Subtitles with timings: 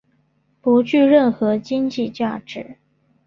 [0.61, 2.77] 不具任何经济价值。